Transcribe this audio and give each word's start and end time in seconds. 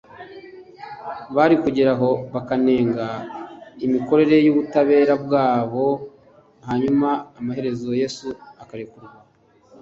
bari 1.35 1.55
kugeraho 1.63 2.09
bakanenga 2.33 3.05
imikorere 3.85 4.35
y’ubutabera 4.45 5.13
bwabo, 5.23 5.85
hanyuma 6.67 7.09
amaherezo 7.39 7.89
yesu 8.01 8.27
akarekurwa, 8.63 9.17